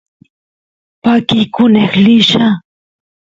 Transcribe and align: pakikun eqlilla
pakikun 1.03 1.73
eqlilla 1.83 2.47